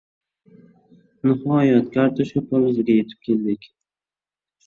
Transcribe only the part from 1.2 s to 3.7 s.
Nihoyat kartoshka polizga yetib keldik.